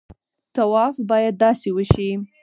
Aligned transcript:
طواف 0.55 0.95
باید 1.09 1.35
داسې 1.43 1.69
وشي. 1.75 2.11